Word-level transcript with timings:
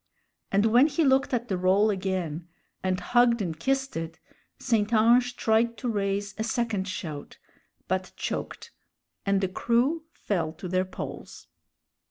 And 0.51 0.65
when 0.65 0.87
he 0.87 1.05
looked 1.05 1.31
at 1.31 1.47
the 1.47 1.59
roll 1.59 1.91
again, 1.91 2.47
and 2.81 2.99
hugged 2.99 3.39
and 3.39 3.59
kissed 3.59 3.95
it, 3.95 4.17
St. 4.57 4.91
Ange 4.91 5.35
tried 5.35 5.77
to 5.77 5.87
raise 5.87 6.33
a 6.39 6.43
second 6.43 6.87
shout, 6.87 7.37
but 7.87 8.11
choked, 8.15 8.71
and 9.27 9.41
the 9.41 9.47
crew 9.47 10.05
fell 10.15 10.53
to 10.53 10.67
their 10.67 10.85
poles. 10.85 11.45